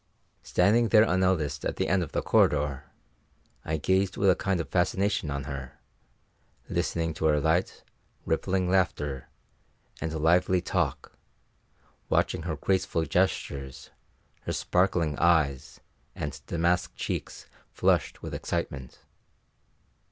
Standing 0.41 0.87
there 0.87 1.03
unnoticed 1.03 1.63
at 1.63 1.75
the 1.75 1.87
end 1.87 2.01
of 2.01 2.11
the 2.11 2.23
corridor, 2.23 2.85
I 3.63 3.77
gazed 3.77 4.17
with 4.17 4.31
a 4.31 4.35
kind 4.35 4.59
of 4.59 4.67
fascination 4.69 5.29
on 5.29 5.43
her, 5.43 5.77
listening 6.67 7.13
to 7.13 7.25
her 7.25 7.39
light, 7.39 7.83
rippling 8.25 8.67
laughter 8.67 9.29
and 10.01 10.11
lively 10.19 10.59
talk, 10.59 11.11
watching 12.09 12.41
her 12.49 12.55
graceful 12.55 13.05
gestures, 13.05 13.91
her 14.45 14.53
sparkling 14.53 15.19
eyes, 15.19 15.79
and 16.15 16.41
damask 16.47 16.95
cheeks 16.95 17.45
flushed 17.71 18.23
with 18.23 18.33
excitement. 18.33 19.01